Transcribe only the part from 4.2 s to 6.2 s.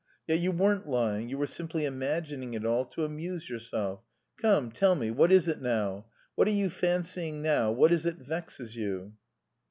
Come, tell me, what is it now?